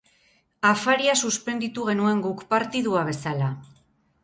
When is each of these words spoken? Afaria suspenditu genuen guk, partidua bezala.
Afaria 0.69 1.15
suspenditu 1.27 1.85
genuen 1.91 2.25
guk, 2.25 2.43
partidua 2.57 3.07
bezala. 3.13 3.55